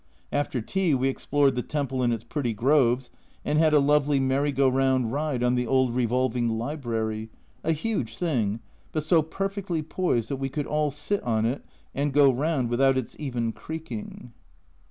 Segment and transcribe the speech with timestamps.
[0.31, 3.11] After tea we explored the temple and its pretty groves,
[3.45, 7.29] and had a lovely merry go round ride on the old revolving library,
[7.63, 8.61] a huge thing,
[8.93, 12.97] but so perfectly poised that we could all sit on it and go round without
[12.97, 14.31] its even creaking.